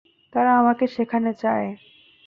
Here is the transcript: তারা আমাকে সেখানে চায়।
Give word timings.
তারা 0.33 0.51
আমাকে 0.59 0.85
সেখানে 0.87 1.29
চায়। 1.33 1.67